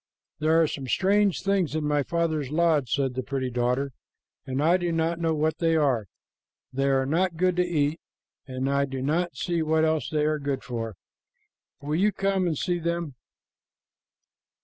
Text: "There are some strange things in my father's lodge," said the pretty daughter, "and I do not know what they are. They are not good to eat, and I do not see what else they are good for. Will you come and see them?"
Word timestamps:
"There 0.39 0.59
are 0.59 0.65
some 0.67 0.87
strange 0.87 1.43
things 1.43 1.75
in 1.75 1.83
my 1.83 2.01
father's 2.01 2.49
lodge," 2.49 2.89
said 2.91 3.13
the 3.13 3.21
pretty 3.21 3.51
daughter, 3.51 3.91
"and 4.47 4.59
I 4.59 4.77
do 4.77 4.91
not 4.91 5.19
know 5.19 5.35
what 5.35 5.59
they 5.59 5.75
are. 5.75 6.07
They 6.73 6.87
are 6.89 7.05
not 7.05 7.37
good 7.37 7.55
to 7.57 7.63
eat, 7.63 7.99
and 8.47 8.67
I 8.67 8.85
do 8.85 9.03
not 9.03 9.35
see 9.35 9.61
what 9.61 9.85
else 9.85 10.09
they 10.09 10.25
are 10.25 10.39
good 10.39 10.63
for. 10.63 10.95
Will 11.81 11.97
you 11.97 12.11
come 12.11 12.47
and 12.47 12.57
see 12.57 12.79
them?" 12.79 13.13